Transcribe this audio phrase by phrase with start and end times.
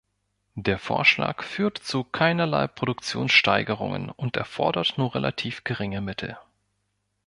[0.55, 6.39] Der Vorschlag führt zu keinerlei Produktionssteigerungen und erfordert nur relativ geringe Mittel.